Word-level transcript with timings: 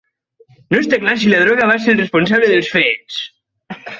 No 0.75 0.79
està 0.83 0.97
clar 1.03 1.13
si 1.25 1.29
la 1.33 1.41
droga 1.43 1.69
va 1.73 1.77
ser 1.83 1.93
el 1.95 2.01
responsable 2.01 2.51
dels 2.53 2.73
fets. 2.79 3.21